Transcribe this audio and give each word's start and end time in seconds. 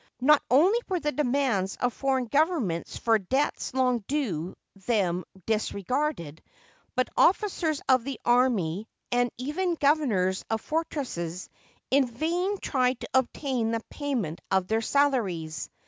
Not 0.19 0.41
only 0.49 0.79
were 0.89 0.99
the 0.99 1.11
demands 1.11 1.75
of 1.75 1.93
foreign 1.93 2.25
governments 2.25 2.97
for 2.97 3.19
debts 3.19 3.71
long 3.75 3.99
due 4.07 4.55
them 4.87 5.23
disregarded, 5.45 6.41
but 6.95 7.09
officers 7.15 7.83
of 7.87 8.03
the 8.03 8.19
army, 8.25 8.87
and 9.11 9.29
even 9.37 9.75
governors 9.75 10.43
of 10.49 10.59
fortresses, 10.59 11.49
in 11.91 12.07
vain 12.07 12.57
tried 12.57 12.99
to 13.01 13.09
obtain 13.13 13.69
the 13.69 13.83
payment 13.91 14.41
of 14.49 14.65
their 14.67 14.81
salaries. 14.81 15.69